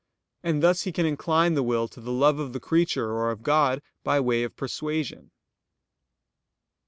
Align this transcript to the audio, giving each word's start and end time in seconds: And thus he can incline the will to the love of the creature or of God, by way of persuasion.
And 0.41 0.63
thus 0.63 0.81
he 0.81 0.91
can 0.91 1.05
incline 1.05 1.53
the 1.53 1.61
will 1.61 1.87
to 1.89 2.01
the 2.01 2.11
love 2.11 2.39
of 2.39 2.53
the 2.53 2.59
creature 2.59 3.11
or 3.11 3.29
of 3.29 3.43
God, 3.43 3.83
by 4.03 4.19
way 4.19 4.41
of 4.41 4.55
persuasion. 4.57 5.29